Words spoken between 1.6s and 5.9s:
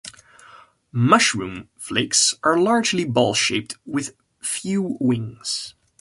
flakes are largely ball-shaped, with few wings.